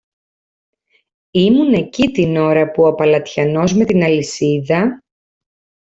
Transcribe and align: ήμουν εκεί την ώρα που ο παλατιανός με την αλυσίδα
ήμουν 1.31 1.73
εκεί 1.73 2.11
την 2.11 2.37
ώρα 2.37 2.71
που 2.71 2.83
ο 2.83 2.95
παλατιανός 2.95 3.73
με 3.73 3.85
την 3.85 4.03
αλυσίδα 4.03 5.03